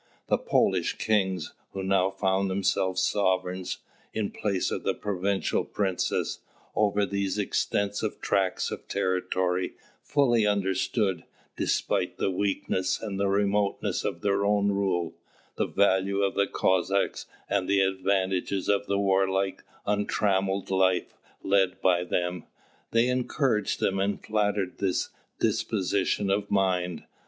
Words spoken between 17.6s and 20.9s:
the advantages of the warlike, untrammelled